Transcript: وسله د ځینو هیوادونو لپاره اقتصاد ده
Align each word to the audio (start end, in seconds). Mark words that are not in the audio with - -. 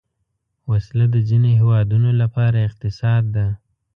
وسله 0.69 1.05
د 1.13 1.15
ځینو 1.27 1.47
هیوادونو 1.59 2.09
لپاره 2.21 2.57
اقتصاد 2.67 3.23
ده 3.35 3.47